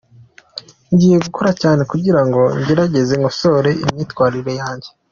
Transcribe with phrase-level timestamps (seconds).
[0.93, 4.89] Ngiye gukora cyane kugirango ngerageze nkosore imyitwarire yanjye”.